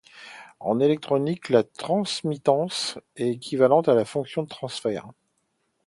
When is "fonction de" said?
4.03-4.47